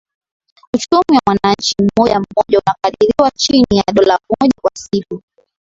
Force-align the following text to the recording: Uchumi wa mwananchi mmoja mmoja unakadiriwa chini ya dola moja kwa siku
Uchumi 0.75 1.17
wa 1.17 1.21
mwananchi 1.27 1.75
mmoja 1.79 2.13
mmoja 2.19 2.59
unakadiriwa 2.65 3.31
chini 3.35 3.65
ya 3.71 3.93
dola 3.93 4.19
moja 4.29 4.53
kwa 4.61 4.71
siku 4.73 5.21